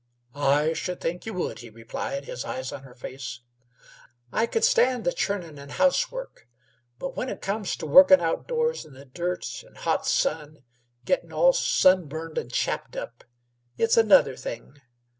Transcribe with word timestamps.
"I 0.33 0.73
sh'd 0.73 0.99
think 0.99 1.27
y' 1.27 1.31
would," 1.31 1.59
he 1.59 1.69
replied, 1.69 2.25
his 2.25 2.43
eyes 2.43 2.71
on 2.71 2.81
her 2.81 2.95
face, 2.95 3.41
"I 4.33 4.47
c'd 4.47 4.63
stand 4.63 5.03
the 5.03 5.13
churnin' 5.13 5.59
and 5.59 5.73
housework, 5.73 6.47
but 6.97 7.15
when 7.15 7.29
it 7.29 7.39
comes 7.39 7.75
t' 7.75 7.85
workin' 7.85 8.19
outdoors 8.19 8.83
in 8.83 8.93
the 8.93 9.05
dirt 9.05 9.45
an' 9.63 9.75
hot 9.75 10.07
sun, 10.07 10.63
gettin' 11.05 11.31
all 11.31 11.53
sunburned 11.53 12.39
and 12.39 12.51
chapped 12.51 12.95
up, 12.95 13.23
it's 13.77 13.95
another 13.95 14.35
thing. 14.35 14.81